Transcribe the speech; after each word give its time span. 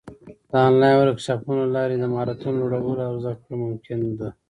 د 0.49 0.51
آنلاین 0.67 0.95
ورکشاپونو 0.99 1.61
له 1.67 1.73
لارې 1.75 1.95
د 1.99 2.03
مهارتونو 2.13 2.59
لوړول 2.71 2.99
او 3.09 3.13
زده 3.23 3.33
کړه 3.43 3.55
ممکنه 3.65 4.09
ده. 4.19 4.29